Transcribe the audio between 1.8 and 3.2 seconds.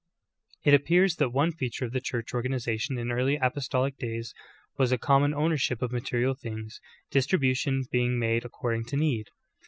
of the Church organization in